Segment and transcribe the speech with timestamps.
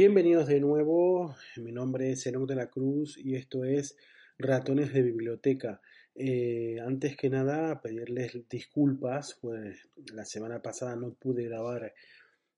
[0.00, 3.96] Bienvenidos de nuevo, mi nombre es Zenón de la Cruz y esto es
[4.38, 5.80] Ratones de Biblioteca.
[6.14, 11.92] Eh, antes que nada, pedirles disculpas, pues la semana pasada no pude grabar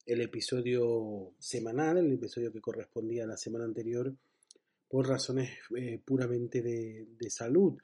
[0.05, 4.15] el episodio semanal, el episodio que correspondía a la semana anterior,
[4.87, 7.79] por razones eh, puramente de, salud.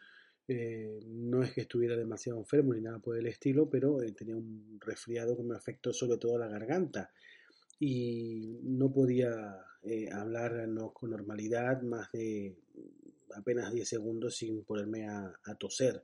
[0.47, 4.79] Eh, no es que estuviera demasiado enfermo ni nada por el estilo, pero tenía un
[4.83, 7.11] resfriado que me afectó sobre todo la garganta
[7.79, 12.57] y no podía eh, hablar con normalidad más de
[13.35, 16.03] apenas 10 segundos sin ponerme a, toser,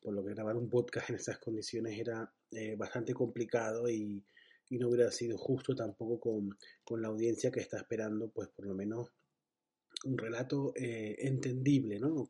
[0.00, 4.24] por lo que grabar un podcast en esas condiciones era eh, bastante complicado y,
[4.70, 9.08] no hubiera sido justo tampoco con, la audiencia que está esperando, pues por lo menos
[10.04, 12.28] un relato eh, entendible, ¿no?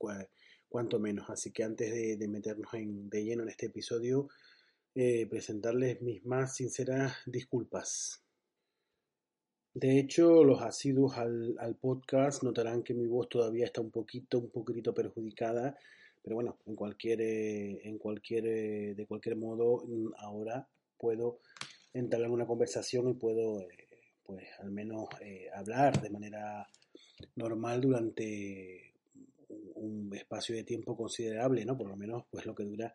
[0.68, 1.28] cuanto menos.
[1.30, 4.28] Así que antes de, meternos en, de lleno en este episodio,
[5.28, 8.22] presentarles mis más sinceras disculpas.
[9.74, 14.50] De hecho, los asiduos al, podcast notarán que mi voz todavía está un poquito, un
[14.50, 15.76] poquito perjudicada,
[16.22, 20.66] pero bueno, en cualquier, eh, en cualquier, eh, de cualquier modo, mm, ahora
[20.98, 21.40] puedo
[21.92, 23.68] entablar una conversación y puedo, eh,
[24.24, 25.08] pues, al menos
[25.54, 26.66] hablar de manera
[27.36, 28.94] normal durante
[29.74, 31.76] un espacio de tiempo considerable, ¿no?
[31.76, 32.94] Por lo menos, pues, lo que dura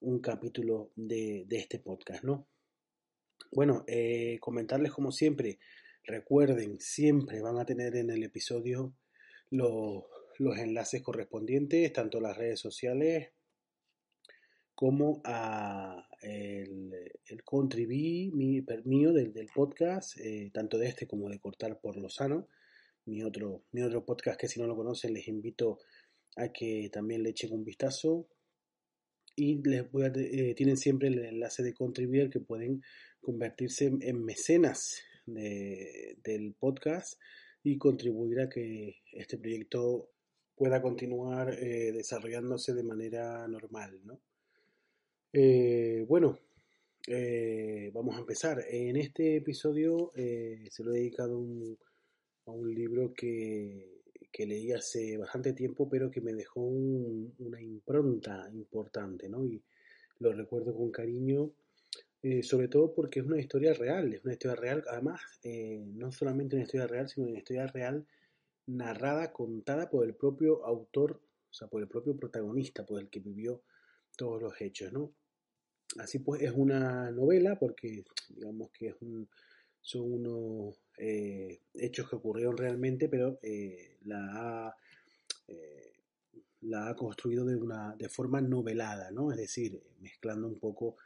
[0.00, 2.46] un capítulo de, de este podcast, ¿no?
[3.52, 3.84] Bueno,
[4.40, 5.58] comentarles como siempre
[6.04, 8.94] Recuerden, siempre van a tener en el episodio
[9.50, 10.04] los,
[10.58, 13.30] enlaces correspondientes, tanto a las redes sociales
[14.74, 18.30] como a el, el mi,
[18.84, 22.48] mío del, del podcast, eh, tanto de este como de Cortar por lo Sano,
[23.04, 25.80] mi otro, mi otro podcast que si no lo conocen les invito
[26.36, 28.26] a que también le echen un vistazo.
[29.36, 32.82] Y les voy a, eh, tienen siempre el enlace de contribuir que pueden
[33.20, 37.20] convertirse en mecenas del podcast
[37.62, 40.10] y contribuir a que este proyecto
[40.60, 43.98] pueda continuar eh, desarrollándose de manera normal.
[44.04, 44.20] ¿no?
[45.32, 46.38] Eh, bueno,
[47.06, 48.64] eh, vamos a empezar.
[48.68, 51.42] En este episodio se lo he dedicado
[52.44, 58.50] a un libro que, que, leí hace bastante tiempo, pero que me dejó una impronta
[58.52, 59.44] importante, ¿no?
[59.46, 59.62] Y
[60.18, 61.52] lo recuerdo con cariño
[62.22, 66.12] eh, sobre todo porque es una historia real, es una historia real, además, eh, no
[66.12, 68.06] solamente una historia real, sino una historia real
[68.66, 73.20] narrada, contada por el propio autor, o sea, por el propio protagonista, por el que
[73.20, 73.62] vivió
[74.16, 75.14] todos los hechos, ¿no?
[75.98, 79.28] Así pues, es una novela porque, digamos que es un,
[79.80, 83.40] son unos eh, hechos que ocurrieron realmente, pero
[84.02, 84.76] la ha,
[86.60, 89.32] la ha construido de, una, de forma novelada, ¿no?
[89.32, 90.98] Es decir, mezclando un poco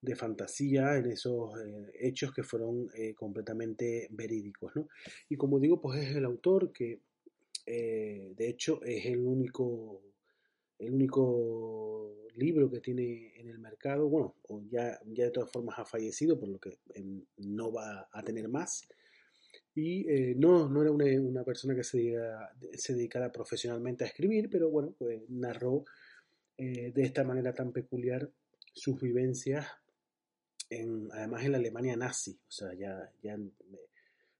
[0.00, 4.74] de fantasía en esos eh, hechos que fueron eh, completamente verídicos.
[4.76, 4.88] ¿no?
[5.28, 7.00] Y como digo, pues es el autor que
[7.66, 10.02] eh, de hecho es el único,
[10.78, 14.36] el único libro que tiene en el mercado, bueno,
[14.70, 18.48] ya, ya de todas formas ha fallecido, por lo que em, no va a tener
[18.48, 18.86] más.
[19.74, 22.14] Y no, no era una, una persona que se,
[22.72, 25.84] se, dedicara profesionalmente a escribir, pero bueno, pues narró
[26.56, 28.30] de esta manera tan peculiar
[28.72, 29.66] sus vivencias
[30.70, 33.38] además en la Alemania nazi, o sea, ya, ya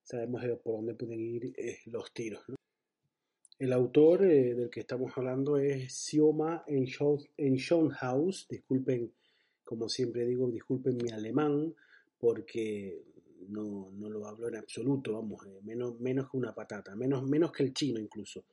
[0.03, 2.43] sabemos por dónde pueden ir eh, los tiros.
[3.59, 9.11] El autor eh, del que estamos hablando es Sioma Schonhaus, disculpen,
[9.63, 11.73] como siempre digo, disculpen mi alemán,
[12.19, 13.03] porque
[13.49, 17.51] no, no lo hablo en absoluto, vamos, eh, menos, menos que una patata, menos, menos
[17.51, 18.45] que el chino incluso.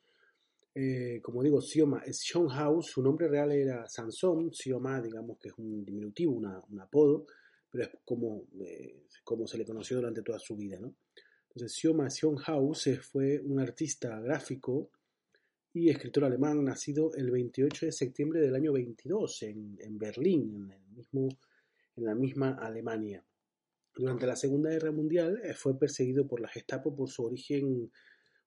[1.23, 6.33] como digo, Sioma Schonhaus, su nombre real era Sansón, Sioma, digamos que es un diminutivo,
[6.33, 7.27] un apodo,
[7.75, 10.79] pero es como, eh, como se le conoció durante toda su vida.
[10.79, 10.95] ¿no?
[11.49, 12.09] Entonces, Sioma
[13.03, 14.93] fue un artista gráfico
[15.73, 20.71] y escritor alemán nacido el 28 de septiembre del año 22 en, en Berlín, en,
[20.71, 21.29] el mismo,
[21.97, 23.25] en la misma Alemania.
[23.93, 27.91] Durante la Segunda Guerra Mundial eh, fue perseguido por la Gestapo por su origen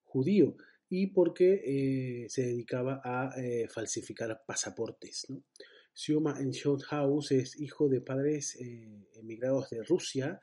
[0.04, 0.56] judío
[0.88, 3.30] y porque eh, se dedicaba a
[3.68, 5.26] falsificar pasaportes.
[5.28, 5.42] ¿no?
[5.98, 8.56] Sioma Schonhaus es hijo de padres
[9.16, 10.40] emigrados de Rusia.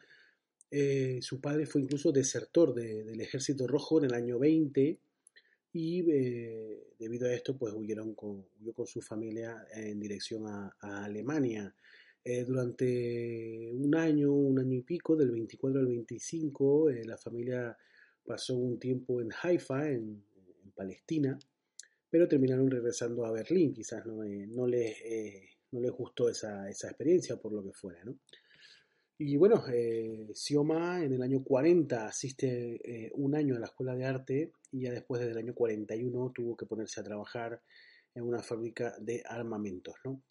[1.22, 5.00] su padre fue incluso desertor del Ejército Rojo en el año 20
[5.72, 6.02] y
[7.00, 10.76] debido a esto pues huyeron con, huyó con su familia en dirección a,
[11.06, 11.74] Alemania.
[12.22, 17.78] Eh, durante un año, un año y pico, del 24 al 25, eh, la familia
[18.26, 20.22] pasó un tiempo en Haifa, en,
[20.76, 21.40] Palestina,
[22.16, 23.74] pero terminaron regresando a Berlín.
[23.74, 24.96] Quizás no, eh, no, les,
[25.72, 28.02] no les gustó esa, esa, experiencia por lo que fuera.
[28.06, 28.20] ¿no?
[29.18, 29.62] Y bueno,
[30.34, 34.92] Sioma en el año 40 asiste un año a la escuela de arte y ya
[34.92, 37.62] después del año 41 tuvo que ponerse a trabajar
[38.14, 39.96] en una fábrica de armamentos.
[40.06, 40.22] ¿no?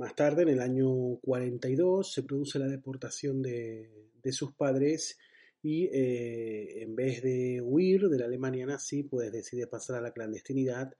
[0.00, 5.18] Más tarde, en el año 42, se produce la deportación de, sus padres
[5.62, 10.12] y eh, en vez de huir de la Alemania nazi, pues decide pasar a la
[10.12, 10.94] clandestinidad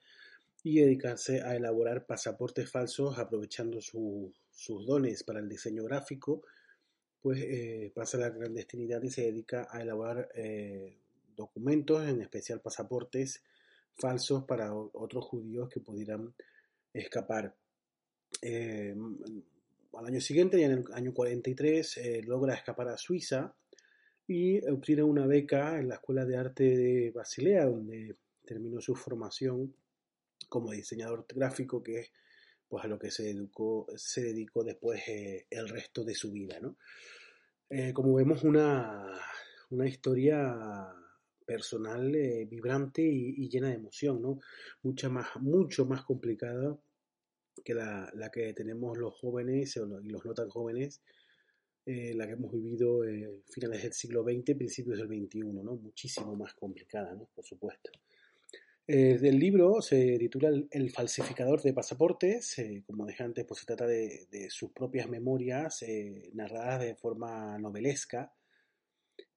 [0.63, 6.43] y dedicarse a elaborar pasaportes falsos aprovechando sus dones para el diseño gráfico,
[7.23, 10.99] pues eh, pasa a la clandestinidad y se dedica a elaborar eh,
[11.37, 13.43] documentos, en especial pasaportes
[13.95, 16.35] falsos para otros judíos que pudieran
[16.93, 17.55] escapar.
[18.43, 23.55] Al año siguiente, en el año 43, eh, logra escapar a Suiza
[24.33, 29.75] y obtiene una beca en la Escuela de Arte de Basilea, donde terminó su formación
[30.49, 32.13] como diseñador gráfico, que es
[32.69, 36.61] pues, a lo que se, educó, dedicó después eh, el resto de su vida.
[37.93, 39.21] como vemos, una,
[39.71, 40.95] una historia
[41.45, 42.13] personal
[42.49, 44.39] vibrante y, llena de emoción, ¿no?
[44.85, 46.79] Mucha más, mucho más complicada
[47.65, 51.03] que la, la, que tenemos los jóvenes y los no tan jóvenes,
[51.87, 55.77] eh, la que hemos vivido eh, finales del siglo XX, principios del XXI, ¿no?
[55.77, 57.29] muchísimo más complicada, ¿no?
[57.35, 57.91] por supuesto.
[58.87, 63.67] Eh, del libro se titula El falsificador de pasaportes, eh, como dije antes, pues se
[63.67, 65.85] trata de, de sus propias memorias
[66.33, 68.33] narradas de forma novelesca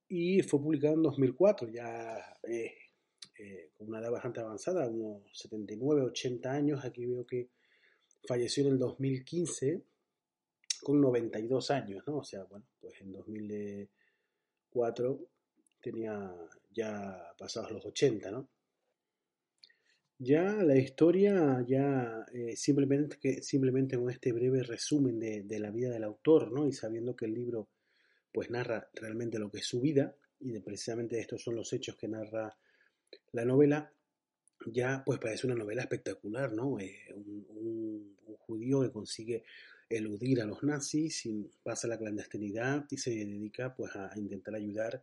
[0.08, 2.36] y fue publicado en 2004, ya
[3.74, 7.48] con una edad bastante avanzada, unos 79, 80 años, aquí veo que
[8.26, 9.82] falleció en el 2015
[10.84, 12.18] con 92 años, ¿no?
[12.18, 15.18] O sea, bueno, pues en 2004
[15.80, 16.32] tenía
[16.70, 18.48] ya pasados los 80, ¿no?
[20.18, 25.90] Ya la historia, ya eh, simplemente, que, simplemente con este breve resumen de, la vida
[25.90, 26.68] del autor, ¿no?
[26.68, 27.68] Y sabiendo que el libro
[28.32, 31.96] pues narra realmente lo que es su vida, y de, precisamente estos son los hechos
[31.96, 32.56] que narra
[33.32, 33.92] la novela,
[34.66, 36.78] ya pues parece una novela espectacular, ¿no?
[36.78, 38.14] Eh, un,
[38.46, 39.44] judío que consigue
[39.88, 41.28] eludir a los nazis
[41.62, 45.02] pasa la clandestinidad y se dedica pues a, intentar ayudar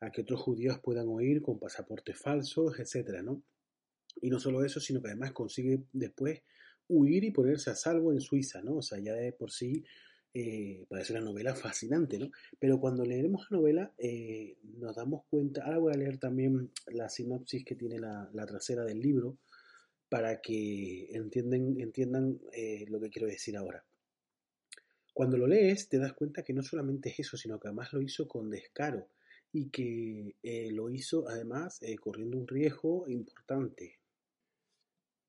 [0.00, 3.42] a que otros judíos puedan huir con pasaportes falsos, etcétera, ¿no?
[4.20, 6.42] Y no solo eso, sino que además consigue después
[6.88, 8.76] huir y ponerse a salvo en Suiza, ¿no?
[8.76, 9.84] O sea, ya de por sí
[10.34, 12.30] eh, parece una novela fascinante, ¿no?
[12.58, 17.08] Pero cuando leeremos la novela eh, nos damos cuenta, ahora voy a leer también la
[17.08, 19.36] sinopsis que tiene la, trasera del libro
[20.08, 23.84] para que entiendan, entiendan eh, lo que quiero decir ahora.
[25.12, 28.00] Cuando lo lees te das cuenta que no solamente es eso, sino que además lo
[28.00, 29.08] hizo con descaro
[29.52, 30.34] y que
[30.72, 33.98] lo hizo además corriendo un riesgo importante.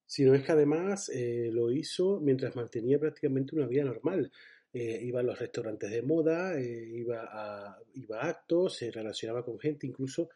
[0.05, 1.11] Sino es que además
[1.51, 4.31] lo hizo mientras mantenía prácticamente una vida normal,
[4.75, 9.45] eh, iba a los restaurantes de moda, eh, iba, a, iba a actos, se relacionaba
[9.45, 10.31] con gente, incluso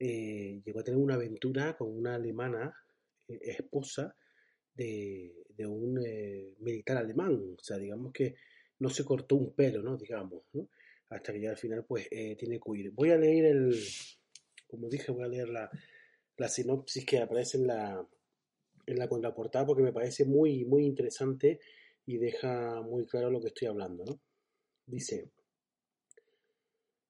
[0.00, 2.74] eh, llegó a tener una aventura con una alemana
[3.28, 4.16] esposa
[4.74, 5.94] de, de un
[6.58, 8.34] militar alemán, o sea, digamos que
[8.80, 9.96] no se cortó un pelo, ¿no?
[9.96, 10.68] Digamos, ¿no?
[11.10, 12.90] Hasta que ya al final, pues, tiene que huir.
[12.92, 13.74] Voy a leer el,
[14.68, 15.70] como dije, voy a leer la,
[16.36, 18.06] la sinopsis que aparece en la,
[18.86, 21.60] en la contraportada porque me parece muy, muy interesante
[22.06, 24.04] y deja muy claro lo que estoy hablando.
[24.04, 24.20] ¿no?
[24.86, 25.30] Dice,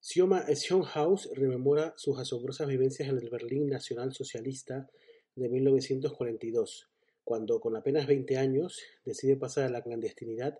[0.00, 4.88] Sioma Schonhaus rememora sus asombrosas vivencias en el Berlín Nacional Socialista
[5.34, 6.88] de 1942,
[7.25, 10.58] cuando con apenas 20 años decide pasar a la clandestinidad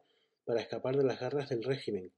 [0.49, 2.11] para escapar de las garras del régimen.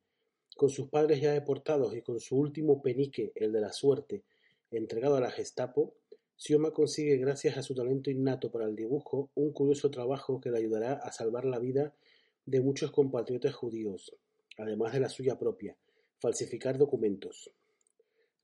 [0.57, 4.23] Con sus padres ya deportados y con su último penique, el de la suerte,
[4.71, 5.97] entregado a la Gestapo,
[6.37, 10.59] Sioma consigue, gracias a su talento innato para el dibujo, un curioso trabajo que le
[10.59, 11.93] ayudará a salvar la vida
[12.47, 14.15] de muchos compatriotas judíos,
[14.57, 15.77] además de la suya propia,
[16.21, 17.51] falsificar documentos.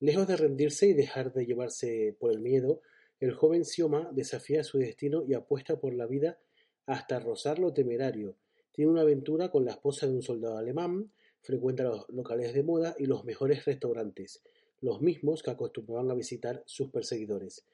[0.01, 2.81] Lejos de rendirse y dejar de llevarse por el miedo,
[3.21, 6.41] el joven Sioma desafía su destino y apuesta por la vida
[6.87, 8.37] hasta rozar lo temerario.
[8.77, 12.95] Tiene una aventura con la esposa de un soldado alemán, frecuenta los locales de moda
[12.99, 14.43] y los mejores restaurantes,
[14.83, 17.65] los mismos que acostumbraban a visitar sus perseguidores,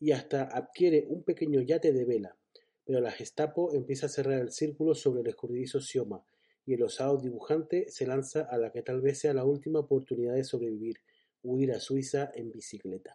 [0.00, 2.38] y hasta adquiere un pequeño yate de vela.
[2.86, 6.24] Pero la Gestapo empieza a cerrar el círculo sobre el escurridizo Sioma,
[6.64, 10.32] y el osado dibujante se lanza a la que tal vez sea la última oportunidad
[10.32, 11.00] de sobrevivir,
[11.42, 13.14] huir a Suiza en bicicleta.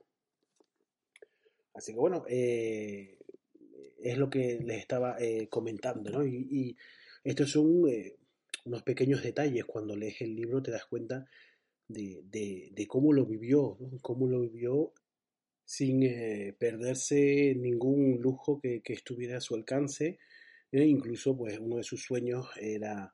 [1.73, 3.17] Así que bueno, eh,
[3.99, 6.23] es lo que les estaba eh, comentando, ¿no?
[6.23, 6.77] Y,
[7.23, 8.15] estos son eh,
[8.65, 9.65] unos pequeños detalles.
[9.65, 11.25] Cuando lees el libro te das cuenta
[11.87, 14.93] de, cómo lo vivió, cómo lo vivió
[15.65, 16.01] sin
[16.57, 20.19] perderse ningún lujo que, estuviera a su alcance.
[20.71, 23.13] incluso, pues, uno de sus sueños era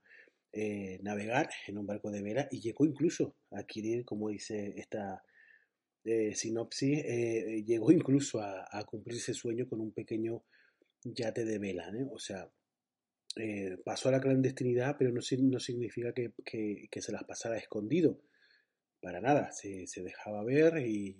[1.02, 5.24] navegar en un barco de vela y llegó incluso a adquirir, como dice esta
[6.34, 10.44] sinopsis, eh, llegó incluso a, cumplir ese sueño con un pequeño
[11.04, 12.50] yate de vela, o sea,
[13.40, 18.20] eh, pasó a la clandestinidad, pero no, significa que, se las pasara escondido,
[19.02, 21.18] para nada, se, dejaba ver y,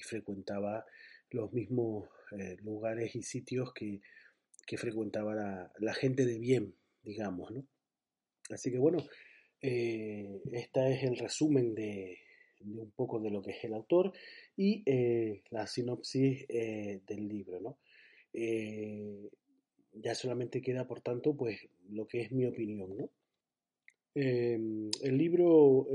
[0.00, 0.84] frecuentaba
[1.30, 4.00] los mismos eh, lugares y sitios que,
[4.76, 7.66] frecuentaba la, gente de bien, digamos, ¿no?
[8.50, 8.98] Así que bueno,
[9.60, 12.18] este es el resumen de,
[12.64, 14.12] un poco de lo que es el autor
[14.56, 17.78] y eh, la sinopsis eh, del libro, ¿no?
[18.32, 19.28] Eh,
[19.92, 23.10] ya solamente queda, por tanto, pues lo que es mi opinión, ¿no?
[24.14, 25.88] Em, el libro,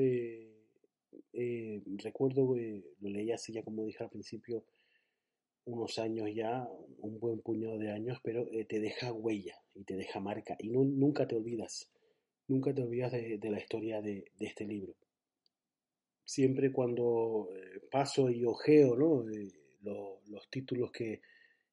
[2.04, 4.63] recuerdo, lo leí así ya como dije al principio,
[5.66, 6.68] unos años ya,
[7.00, 11.27] un buen puñado de años, pero te deja huella y te deja marca y nunca
[11.27, 11.89] te olvidas,
[12.48, 14.96] nunca te olvidas de, la historia de este libro
[16.27, 19.27] siempre cuando eh, paso y ojeo ¿no?
[19.32, 19.50] Eh,
[20.27, 21.22] los títulos que,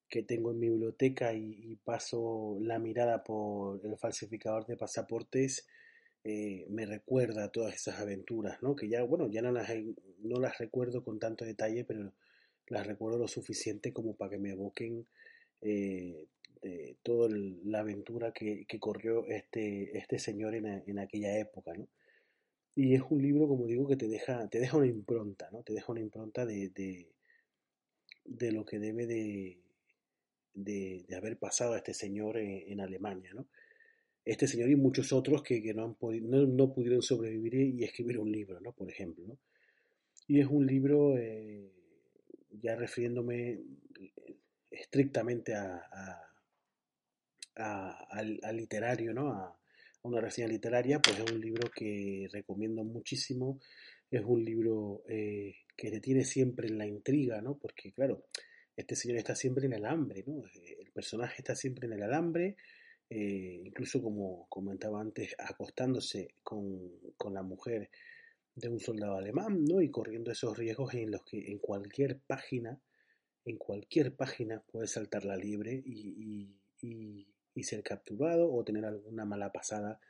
[0.09, 5.67] tengo en mi biblioteca y, paso la mirada por el falsificador de pasaportes,
[6.25, 8.77] eh, me recuerda todas esas aventuras, ¿no?
[8.77, 9.69] que ya, bueno, ya no las,
[10.21, 12.13] no las recuerdo con tanto detalle, pero
[12.69, 15.07] las recuerdo lo suficiente como para que me evoquen
[17.03, 17.29] toda
[17.65, 21.73] la aventura que, corrió este, este señor en, en aquella época.
[21.75, 21.89] ¿no?
[22.77, 25.63] Y es un libro, como digo, que te deja, te deja una impronta, ¿no?
[25.63, 26.71] Te deja una impronta de,
[28.25, 29.61] de, lo que debe de,
[30.55, 33.49] de, haber pasado a este señor en, Alemania, ¿no?
[34.25, 38.61] Este señor y muchos otros que, no, han no, pudieron sobrevivir y escribir un libro,
[38.61, 38.73] ¿no?
[38.73, 39.39] Por ejemplo, ¿no?
[40.27, 41.71] Y es un libro, eh,
[42.51, 43.61] ya refiriéndome
[44.71, 45.83] estrictamente a,
[47.57, 49.33] al, al, literario, ¿no?
[49.33, 49.59] A,
[50.03, 53.59] una reseña literaria, pues es un libro que recomiendo muchísimo.
[54.11, 57.57] Es un libro eh, que te tiene siempre en la intriga, ¿no?
[57.57, 58.27] Porque, claro,
[58.77, 60.45] este señor está siempre en el alambre, ¿no?
[60.47, 62.57] Eh, el personaje está siempre en el alambre,
[63.11, 67.91] eh, incluso como comentaba antes, acostándose con, con, la mujer
[68.55, 69.81] de un soldado alemán, ¿no?
[69.81, 72.81] Y corriendo esos riesgos en los que en cualquier página,
[73.45, 79.25] en cualquier página puede saltar la libre y, y y ser capturado o tener alguna
[79.25, 80.01] mala pasada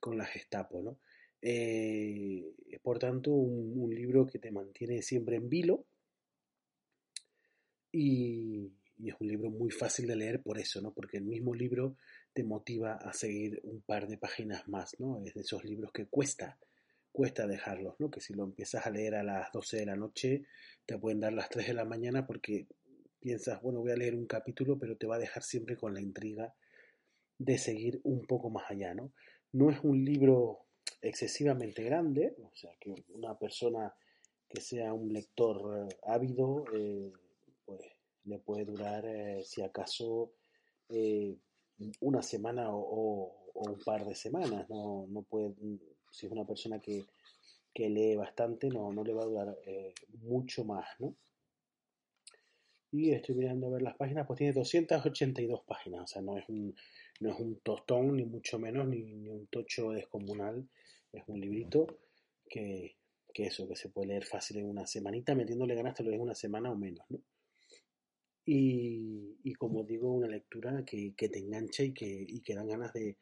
[0.00, 0.98] con la Gestapo, ¿no?
[1.42, 2.52] Eh,
[2.82, 5.86] por tanto un, libro que te mantiene siempre en vilo
[7.92, 10.92] y, es un libro muy fácil de leer por eso, ¿no?
[10.92, 11.96] Porque el mismo libro
[12.34, 15.22] te motiva a seguir un par de páginas más, ¿no?
[15.24, 16.58] Es de esos libros que cuesta,
[17.10, 18.10] cuesta dejarlos, ¿no?
[18.10, 20.42] Que si lo empiezas a leer a las 12 de la noche,
[20.84, 22.66] te pueden dar las 3 de la mañana porque
[23.20, 26.02] piensas, bueno, voy a leer un capítulo, pero te va a dejar siempre con la
[26.02, 26.54] intriga
[27.38, 29.12] de seguir un poco más allá, ¿no?
[29.52, 30.66] No es un libro
[31.00, 33.94] excesivamente grande, o sea, que una persona
[34.48, 37.12] que sea un lector eh, ávido, eh,
[38.24, 40.32] le puede durar, eh, si acaso,
[42.00, 45.54] una semana o, un par de semanas, no, no puede,
[46.10, 47.04] si es una persona que,
[47.74, 49.58] que lee bastante, no, no le va a durar
[50.22, 51.14] mucho más, ¿no?
[52.92, 56.48] Y estoy mirando a ver las páginas, pues tiene 282 páginas, o sea, no es
[56.48, 56.74] un,
[57.20, 60.68] no es un tostón, ni mucho menos, ni, un tocho descomunal.
[61.12, 61.86] Es un librito
[62.48, 62.96] que,
[63.34, 66.34] eso, que se puede leer fácil en una semanita, metiéndole ganas te lo lees una
[66.34, 67.20] semana o menos, ¿no?
[68.52, 73.16] Y, como digo, una lectura que, te engancha y que, y que dan ganas de,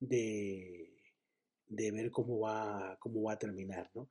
[0.00, 4.08] de, ver cómo va, cómo va a terminar, ¿no?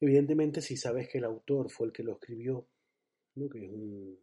[0.00, 2.68] Evidentemente, si sabes que el autor fue el que lo escribió,
[3.36, 3.48] ¿no?
[3.48, 4.18] que es un,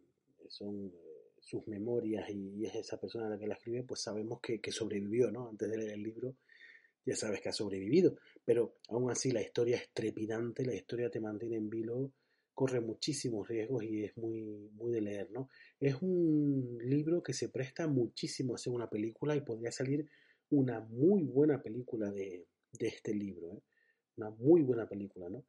[0.48, 0.92] son
[1.40, 5.48] sus memorias y, es esa persona la que la escribe, pues sabemos que, sobrevivió, ¿no?
[5.48, 6.36] Antes de leer el libro
[7.04, 8.16] ya sabes que ha sobrevivido.
[8.44, 12.12] pero aún así la historia es trepidante, la historia te mantiene en vilo,
[12.60, 15.48] corre muchísimos riesgos y es muy, muy de leer, ¿no?
[15.80, 20.06] Es un libro que se presta muchísimo a hacer una película y podría salir
[20.50, 22.46] una muy buena película de,
[22.78, 23.62] este libro, ¿eh?
[24.18, 25.42] una muy buena película, ¿no?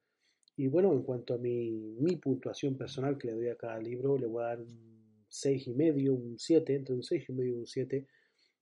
[0.55, 4.17] Y bueno, en cuanto a mi, mi puntuación personal que le doy a cada libro,
[4.17, 7.67] le voy a dar un 6 y medio, un 7, entre un 6 y un
[7.67, 8.07] 7,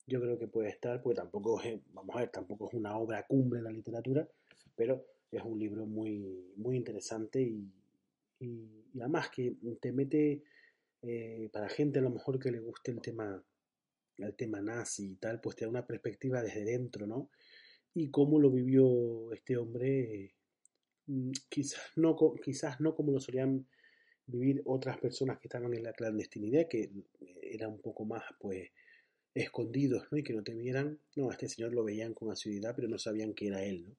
[0.07, 3.27] yo creo que puede estar, pues tampoco es, vamos a ver, tampoco es una obra
[3.27, 4.27] cumbre de la literatura,
[4.75, 7.71] pero es un libro muy, muy interesante y,
[8.39, 10.43] y, además que te mete
[11.01, 13.43] eh, para gente a lo mejor que le guste el tema,
[14.17, 17.29] el tema nazi y tal, pues te da una perspectiva desde dentro, ¿no?
[17.93, 20.35] Y cómo lo vivió este hombre,
[21.07, 23.67] mm, quizás, no, quizás no como lo solían
[24.27, 26.91] vivir otras personas que estaban en la clandestinidad, que
[27.41, 28.69] era un poco más, pues,
[29.33, 30.17] escondidos, ¿no?
[30.17, 30.99] Y que no te vieran.
[31.15, 33.95] No, a este señor lo veían con asiduidad, pero no sabían que era él, ¿no?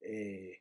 [0.00, 0.60] Eh,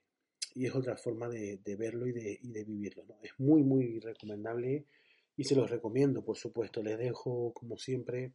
[0.55, 3.05] y es otra forma de, verlo y de, y de, vivirlo.
[3.21, 4.85] Es muy, muy recomendable
[5.37, 6.81] y se los recomiendo, por supuesto.
[6.81, 8.31] Les dejo, como siempre,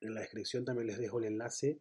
[0.00, 1.80] en la descripción también les dejo el enlace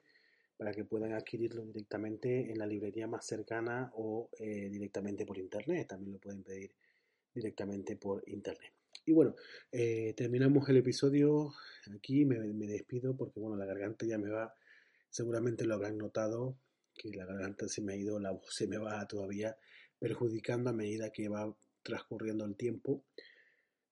[0.58, 5.88] para que puedan adquirirlo directamente en la librería más cercana o eh, directamente por internet.
[5.88, 6.72] También lo pueden pedir
[7.34, 8.74] directamente por internet.
[9.06, 9.36] Y bueno,
[9.72, 11.54] eh, terminamos el episodio
[11.94, 12.26] aquí.
[12.26, 14.54] Me, despido porque, bueno, la garganta ya me va,
[15.10, 16.58] seguramente lo habrán notado,
[16.98, 19.56] que la garganta se me ha ido, la voz se me va todavía
[20.00, 23.04] perjudicando a medida que va transcurriendo el tiempo.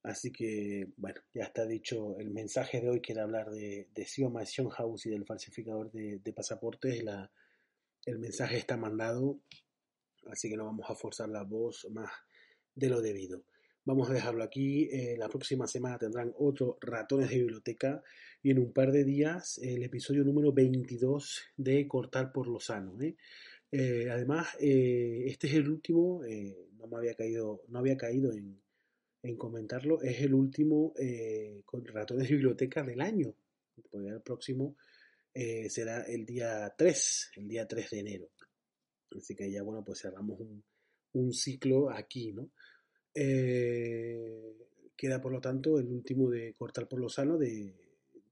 [0.04, 4.06] Así que, bueno, ya está dicho el mensaje de hoy, que era hablar de, de
[4.06, 7.04] Sioma House y del falsificador de, pasaportes.
[7.04, 7.32] La,
[8.06, 9.40] el mensaje está mandado,
[10.28, 12.12] así que no vamos a forzar la voz más
[12.76, 13.46] de lo debido.
[13.88, 14.90] Vamos a dejarlo aquí.
[14.92, 18.02] Eh, la próxima semana tendrán otro Ratones de Biblioteca
[18.42, 23.00] y en un par de días el episodio número 22 de Cortar por lo Sano.
[23.00, 23.16] ¿eh?
[23.72, 26.24] Eh, además, este es el último,
[26.80, 28.60] no me había caído, no había caído en,
[29.22, 30.96] en comentarlo, es el último
[31.66, 33.36] con Ratones de Biblioteca del año.
[33.94, 34.78] el próximo
[35.70, 38.30] será el día 3, el día 3 de enero.
[39.16, 40.40] Así que ya, bueno, pues cerramos
[41.14, 42.50] un ciclo aquí, ¿no?
[43.18, 44.54] Eh,
[44.98, 47.74] queda por lo tanto el último de Cortar por lo Sano de,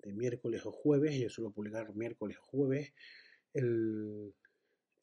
[0.05, 1.17] miércoles o jueves.
[1.17, 2.93] Yo suelo publicar miércoles o jueves.
[3.53, 4.33] El,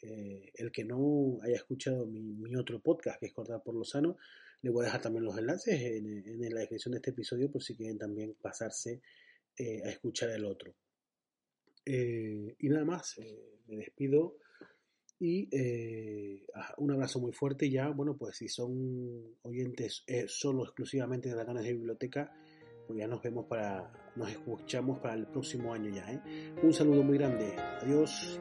[0.03, 4.19] eh, el que no haya escuchado mi, otro podcast, que es Cortar por lo Sano,
[4.63, 7.75] le voy a dejar también los enlaces en, la descripción de este episodio por si
[7.75, 9.01] quieren también pasarse
[9.57, 10.75] eh, a escuchar el otro.
[11.87, 13.19] y nada más,
[13.67, 14.37] me despido.
[15.23, 16.47] Y eh,
[16.79, 21.63] un abrazo muy fuerte ya, bueno, pues si son oyentes eh, solo exclusivamente de ratones
[21.65, 22.33] de biblioteca,
[22.87, 26.11] pues ya nos vemos para, nos escuchamos para el próximo año ya.
[26.11, 26.55] ¿eh?
[26.63, 28.41] Un saludo muy grande, adiós.